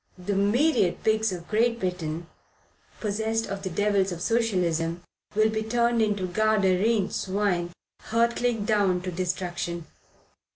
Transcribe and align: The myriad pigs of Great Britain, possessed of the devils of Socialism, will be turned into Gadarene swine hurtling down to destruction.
The 0.17 0.33
myriad 0.33 1.03
pigs 1.03 1.31
of 1.31 1.47
Great 1.47 1.79
Britain, 1.79 2.27
possessed 2.99 3.45
of 3.45 3.61
the 3.61 3.69
devils 3.69 4.11
of 4.11 4.19
Socialism, 4.19 5.03
will 5.35 5.51
be 5.51 5.61
turned 5.61 6.01
into 6.01 6.25
Gadarene 6.25 7.11
swine 7.11 7.69
hurtling 8.05 8.65
down 8.65 9.01
to 9.03 9.11
destruction. 9.11 9.85